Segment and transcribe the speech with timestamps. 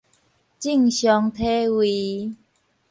[0.57, 2.35] 正常體位